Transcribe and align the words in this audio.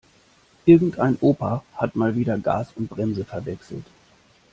Irgendein 0.65 1.19
Opa 1.21 1.63
hat 1.75 1.95
mal 1.95 2.15
wieder 2.15 2.35
Gas 2.39 2.69
und 2.75 2.89
Bremse 2.89 3.23
verwechselt. 3.23 3.85